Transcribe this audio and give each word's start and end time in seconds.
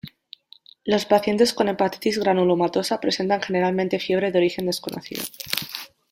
Los 0.83 1.05
pacientes 1.05 1.53
con 1.53 1.67
hepatitis 1.69 2.17
granulomatosa 2.17 2.99
presentan 2.99 3.39
generalmente 3.39 3.99
fiebre 3.99 4.31
de 4.31 4.39
origen 4.39 4.65
desconocido. 4.65 5.21